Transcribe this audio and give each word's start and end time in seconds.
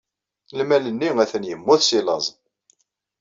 Lmal-nni 0.59 1.09
atan 1.23 1.47
yemmut 1.49 1.81
seg 1.89 2.03
laẓ. 2.05 2.25